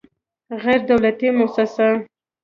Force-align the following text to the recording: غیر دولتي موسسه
غیر 0.63 0.81
دولتي 0.89 1.29
موسسه 1.39 1.87